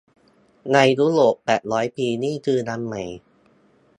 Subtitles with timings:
[0.73, 3.03] ในยุโรปแปดร้อยปีนี่คือยังใหม่